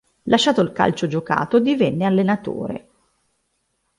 Lasciato 0.23 0.61
il 0.61 0.71
calcio 0.71 1.05
giocato 1.05 1.59
divenne 1.59 2.05
allenatore. 2.05 2.87